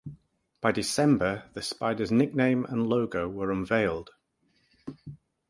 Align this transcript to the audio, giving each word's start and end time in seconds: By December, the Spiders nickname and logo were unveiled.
By 0.61 0.71
December, 0.71 1.47
the 1.53 1.61
Spiders 1.61 2.11
nickname 2.11 2.65
and 2.65 2.87
logo 2.87 3.29
were 3.29 3.51
unveiled. 3.51 4.09